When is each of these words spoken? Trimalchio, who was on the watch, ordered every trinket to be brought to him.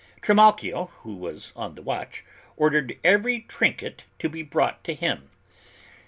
Trimalchio, 0.23 0.85
who 1.03 1.13
was 1.15 1.53
on 1.55 1.75
the 1.75 1.83
watch, 1.83 2.25
ordered 2.57 2.97
every 3.03 3.41
trinket 3.41 4.05
to 4.17 4.29
be 4.29 4.41
brought 4.41 4.83
to 4.83 4.95
him. 4.95 5.29